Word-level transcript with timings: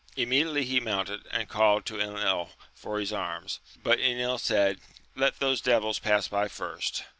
Immediately 0.15 0.63
he 0.65 0.79
mounted, 0.79 1.27
and 1.31 1.47
called 1.47 1.85
to 1.85 1.93
£nil 1.97 2.49
for 2.73 2.97
liis 2.97 3.15
arms: 3.15 3.59
but 3.83 3.99
Enil 3.99 4.39
said. 4.39 4.79
Let 5.15 5.37
those 5.39 5.61
devils 5.61 5.99
pass 5.99 6.27
by 6.27 6.47
first. 6.47 7.03